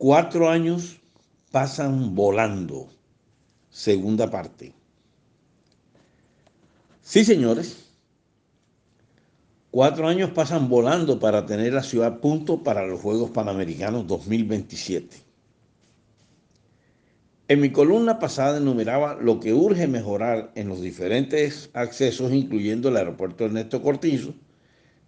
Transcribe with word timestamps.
Cuatro 0.00 0.48
años 0.48 0.98
pasan 1.50 2.14
volando. 2.14 2.88
Segunda 3.68 4.30
parte. 4.30 4.72
Sí, 7.02 7.22
señores. 7.22 7.84
Cuatro 9.70 10.08
años 10.08 10.30
pasan 10.30 10.70
volando 10.70 11.20
para 11.20 11.44
tener 11.44 11.74
la 11.74 11.82
ciudad 11.82 12.18
punto 12.18 12.62
para 12.62 12.86
los 12.86 12.98
Juegos 12.98 13.28
Panamericanos 13.28 14.06
2027. 14.06 15.18
En 17.48 17.60
mi 17.60 17.70
columna 17.70 18.18
pasada 18.18 18.56
enumeraba 18.56 19.16
lo 19.20 19.38
que 19.38 19.52
urge 19.52 19.86
mejorar 19.86 20.50
en 20.54 20.70
los 20.70 20.80
diferentes 20.80 21.68
accesos, 21.74 22.32
incluyendo 22.32 22.88
el 22.88 22.96
aeropuerto 22.96 23.44
Ernesto 23.44 23.82
Cortizo, 23.82 24.32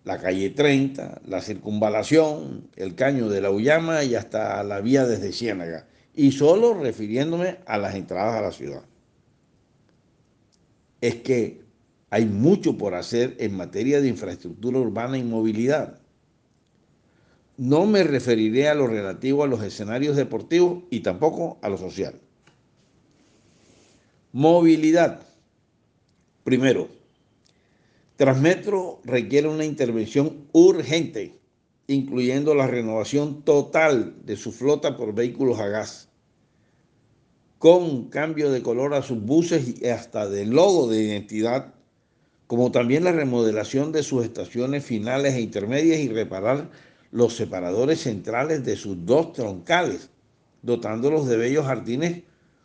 la 0.04 0.18
calle 0.20 0.50
30, 0.50 1.22
la 1.26 1.40
circunvalación, 1.40 2.68
el 2.76 2.94
caño 2.94 3.28
de 3.28 3.40
la 3.40 3.50
Ullama 3.50 4.02
y 4.04 4.14
hasta 4.14 4.62
la 4.64 4.80
vía 4.80 5.06
desde 5.06 5.32
Ciénaga, 5.32 5.86
y 6.14 6.32
solo 6.32 6.74
refiriéndome 6.74 7.58
a 7.66 7.78
las 7.78 7.94
entradas 7.94 8.34
a 8.34 8.42
la 8.42 8.52
ciudad. 8.52 8.82
Es 11.00 11.16
que 11.16 11.62
hay 12.10 12.26
mucho 12.26 12.76
por 12.76 12.94
hacer 12.94 13.36
en 13.38 13.56
materia 13.56 14.00
de 14.00 14.08
infraestructura 14.08 14.78
urbana 14.78 15.16
y 15.16 15.22
movilidad. 15.22 15.98
No 17.56 17.86
me 17.86 18.02
referiré 18.02 18.68
a 18.68 18.74
lo 18.74 18.86
relativo 18.86 19.44
a 19.44 19.46
los 19.46 19.62
escenarios 19.62 20.16
deportivos 20.16 20.82
y 20.90 21.00
tampoco 21.00 21.58
a 21.62 21.68
lo 21.68 21.78
social. 21.78 22.14
Movilidad. 24.32 25.22
Primero, 26.44 26.88
Transmetro 28.22 29.00
requiere 29.02 29.48
una 29.48 29.64
intervención 29.64 30.46
urgente, 30.52 31.40
incluyendo 31.88 32.54
la 32.54 32.68
renovación 32.68 33.42
total 33.42 34.14
de 34.24 34.36
su 34.36 34.52
flota 34.52 34.96
por 34.96 35.12
vehículos 35.12 35.58
a 35.58 35.66
gas, 35.66 36.08
con 37.58 38.10
cambio 38.10 38.52
de 38.52 38.62
color 38.62 38.94
a 38.94 39.02
sus 39.02 39.20
buses 39.20 39.74
y 39.80 39.88
hasta 39.88 40.28
de 40.28 40.46
logo 40.46 40.88
de 40.88 41.02
identidad, 41.02 41.74
como 42.46 42.70
también 42.70 43.02
la 43.02 43.10
remodelación 43.10 43.90
de 43.90 44.04
sus 44.04 44.22
estaciones 44.24 44.84
finales 44.84 45.34
e 45.34 45.40
intermedias 45.40 45.98
y 45.98 46.06
reparar 46.06 46.70
los 47.10 47.34
separadores 47.34 48.02
centrales 48.02 48.64
de 48.64 48.76
sus 48.76 49.04
dos 49.04 49.32
troncales, 49.32 50.10
dotándolos 50.62 51.26
de 51.26 51.38
bellos 51.38 51.66
jardines 51.66 52.22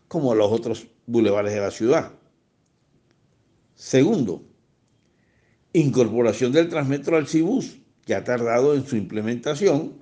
como 0.08 0.35
los 0.35 0.52
otros 0.52 0.85
bulevares 1.08 1.55
de 1.55 1.61
la 1.61 1.72
ciudad. 1.72 2.11
Segundo, 3.73 4.44
incorporación 5.80 6.52
del 6.52 6.70
Transmetro 6.70 7.17
al 7.17 7.28
Cibus, 7.28 7.78
que 8.06 8.16
ha 8.16 8.23
tardado 8.23 8.73
en 8.73 8.86
su 8.86 8.95
implementación, 8.95 9.94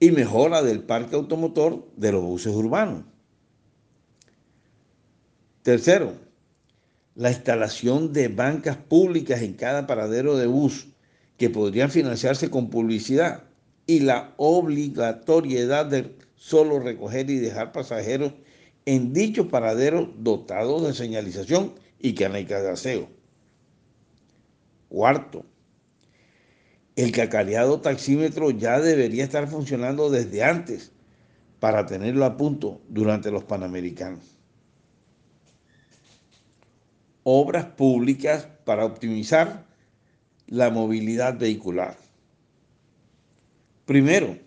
y 0.00 0.10
mejora 0.10 0.62
del 0.62 0.82
parque 0.82 1.16
automotor 1.16 1.86
de 1.96 2.12
los 2.12 2.22
buses 2.22 2.54
urbanos. 2.54 3.04
Tercero, 5.62 6.14
la 7.14 7.30
instalación 7.30 8.12
de 8.12 8.28
bancas 8.28 8.76
públicas 8.76 9.42
en 9.42 9.54
cada 9.54 9.86
paradero 9.86 10.36
de 10.36 10.46
bus 10.46 10.88
que 11.36 11.50
podrían 11.50 11.90
financiarse 11.90 12.50
con 12.50 12.70
publicidad 12.70 13.44
y 13.86 14.00
la 14.00 14.34
obligatoriedad 14.36 15.86
de 15.86 16.16
solo 16.36 16.80
recoger 16.80 17.30
y 17.30 17.36
dejar 17.36 17.72
pasajeros 17.72 18.32
en 18.86 19.12
dichos 19.12 19.46
paraderos 19.46 20.08
dotados 20.18 20.86
de 20.86 20.94
señalización 20.94 21.72
y 22.00 22.14
caneca 22.14 22.60
de 22.60 22.70
aseo. 22.70 23.23
Cuarto, 24.94 25.44
el 26.94 27.10
cacareado 27.10 27.80
taxímetro 27.80 28.52
ya 28.52 28.78
debería 28.78 29.24
estar 29.24 29.48
funcionando 29.48 30.08
desde 30.08 30.44
antes 30.44 30.92
para 31.58 31.84
tenerlo 31.84 32.24
a 32.24 32.36
punto 32.36 32.80
durante 32.88 33.32
los 33.32 33.42
Panamericanos. 33.42 34.22
Obras 37.24 37.64
públicas 37.64 38.46
para 38.64 38.84
optimizar 38.84 39.66
la 40.46 40.70
movilidad 40.70 41.36
vehicular. 41.36 41.96
Primero, 43.86 44.38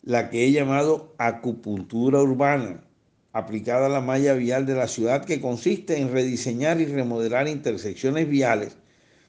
la 0.00 0.30
que 0.30 0.46
he 0.46 0.52
llamado 0.52 1.14
acupuntura 1.18 2.22
urbana, 2.22 2.82
aplicada 3.34 3.84
a 3.84 3.90
la 3.90 4.00
malla 4.00 4.32
vial 4.32 4.64
de 4.64 4.74
la 4.74 4.88
ciudad, 4.88 5.26
que 5.26 5.42
consiste 5.42 5.98
en 5.98 6.12
rediseñar 6.12 6.80
y 6.80 6.86
remodelar 6.86 7.46
intersecciones 7.46 8.26
viales 8.26 8.78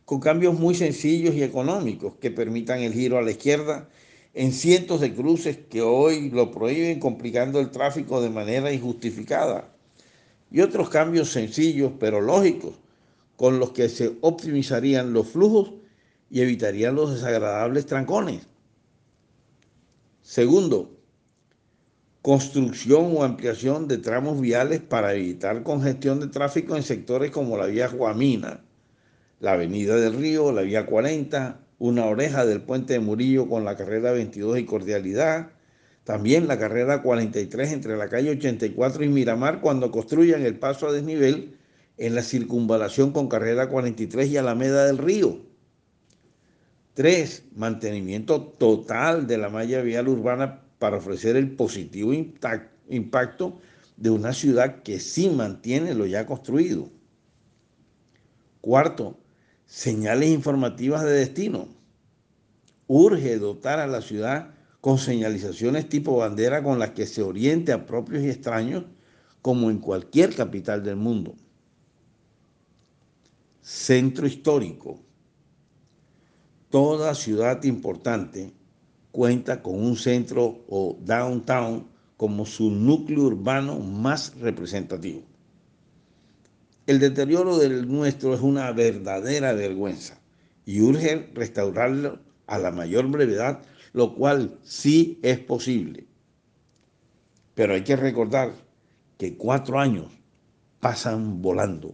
con 0.07 0.21
cambios 0.21 0.57
muy 0.57 0.73
sencillos 0.73 1.35
y 1.35 1.43
económicos 1.43 2.13
que 2.21 2.31
permitan 2.31 2.79
el 2.79 2.93
giro 2.93 3.17
a 3.17 3.21
la 3.21 3.31
izquierda 3.31 3.89
en 4.33 4.53
cientos 4.53 5.01
de 5.01 5.13
cruces 5.13 5.59
que 5.69 5.81
hoy 5.81 6.29
lo 6.29 6.49
prohíben, 6.49 7.01
complicando 7.01 7.59
el 7.59 7.71
tráfico 7.71 8.21
de 8.21 8.29
manera 8.29 8.71
injustificada. 8.71 9.75
Y 10.49 10.61
otros 10.61 10.89
cambios 10.89 11.29
sencillos 11.31 11.91
pero 11.99 12.21
lógicos 12.21 12.75
con 13.35 13.59
los 13.59 13.71
que 13.71 13.89
se 13.89 14.15
optimizarían 14.21 15.11
los 15.11 15.27
flujos 15.27 15.73
y 16.29 16.39
evitarían 16.39 16.95
los 16.95 17.13
desagradables 17.13 17.85
trancones. 17.85 18.47
Segundo, 20.21 20.97
construcción 22.21 23.13
o 23.13 23.25
ampliación 23.25 23.89
de 23.89 23.97
tramos 23.97 24.39
viales 24.39 24.79
para 24.79 25.15
evitar 25.15 25.63
congestión 25.63 26.21
de 26.21 26.27
tráfico 26.27 26.77
en 26.77 26.83
sectores 26.83 27.29
como 27.29 27.57
la 27.57 27.65
vía 27.65 27.89
Guamina, 27.89 28.63
la 29.39 29.53
Avenida 29.53 29.95
del 29.95 30.13
Río, 30.13 30.51
la 30.51 30.61
Vía 30.61 30.85
40, 30.85 31.59
una 31.79 32.05
oreja 32.05 32.45
del 32.45 32.61
puente 32.61 32.93
de 32.93 32.99
Murillo 32.99 33.47
con 33.47 33.65
la 33.65 33.75
carrera 33.75 34.11
22 34.11 34.59
y 34.59 34.65
Cordialidad, 34.65 35.51
también 36.03 36.47
la 36.47 36.57
carrera 36.57 37.01
43 37.01 37.73
entre 37.73 37.97
la 37.97 38.07
calle 38.07 38.31
84 38.31 39.03
y 39.03 39.09
Miramar 39.09 39.61
cuando 39.61 39.91
construyan 39.91 40.41
el 40.43 40.57
paso 40.57 40.87
a 40.87 40.93
desnivel 40.93 41.57
en 41.97 42.15
la 42.15 42.21
circunvalación 42.21 43.11
con 43.11 43.27
carrera 43.27 43.69
43 43.69 44.29
y 44.29 44.37
Alameda 44.37 44.85
del 44.85 44.97
Río. 44.97 45.39
3. 46.93 47.43
Mantenimiento 47.55 48.41
total 48.41 49.27
de 49.27 49.37
la 49.37 49.49
malla 49.49 49.81
vial 49.81 50.07
urbana 50.07 50.63
para 50.79 50.97
ofrecer 50.97 51.35
el 51.35 51.51
positivo 51.51 52.11
impacto 52.89 53.59
de 53.97 54.09
una 54.09 54.33
ciudad 54.33 54.81
que 54.83 54.99
sí 54.99 55.29
mantiene 55.29 55.93
lo 55.93 56.05
ya 56.05 56.25
construido. 56.25 56.89
Cuarto, 58.61 59.17
señales 59.67 60.29
informativas 60.29 61.03
de 61.03 61.11
destino. 61.11 61.67
Urge 62.87 63.37
dotar 63.37 63.79
a 63.79 63.87
la 63.87 64.01
ciudad 64.01 64.55
con 64.81 64.97
señalizaciones 64.97 65.89
tipo 65.89 66.17
bandera 66.17 66.63
con 66.63 66.79
las 66.79 66.91
que 66.91 67.05
se 67.05 67.21
oriente 67.21 67.73
a 67.73 67.85
propios 67.85 68.23
y 68.23 68.29
extraños 68.29 68.85
como 69.41 69.69
en 69.69 69.79
cualquier 69.79 70.33
capital 70.33 70.83
del 70.83 70.95
mundo. 70.95 71.35
Centro 73.61 74.25
histórico. 74.25 74.99
Toda 76.69 77.13
ciudad 77.13 77.63
importante 77.63 78.53
cuenta 79.11 79.61
con 79.61 79.83
un 79.83 79.97
centro 79.97 80.63
o 80.69 80.97
downtown 81.01 81.87
como 82.15 82.45
su 82.45 82.71
núcleo 82.71 83.23
urbano 83.23 83.79
más 83.79 84.33
representativo. 84.39 85.23
El 86.87 86.99
deterioro 86.99 87.57
del 87.57 87.85
nuestro 87.91 88.33
es 88.33 88.39
una 88.39 88.71
verdadera 88.71 89.51
vergüenza 89.51 90.21
y 90.65 90.79
urge 90.79 91.29
restaurarlo 91.33 92.19
a 92.47 92.57
la 92.59 92.71
mayor 92.71 93.07
brevedad, 93.09 93.61
lo 93.91 94.15
cual 94.15 94.57
sí 94.63 95.19
es 95.21 95.37
posible. 95.37 96.07
Pero 97.55 97.73
hay 97.73 97.83
que 97.83 97.97
recordar 97.97 98.53
que 99.17 99.35
cuatro 99.35 99.79
años 99.79 100.07
pasan 100.79 101.41
volando. 101.41 101.93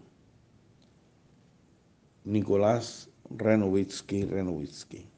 Nicolás 2.23 3.09
Renovitsky 3.31 4.25
Renovitsky. 4.25 5.12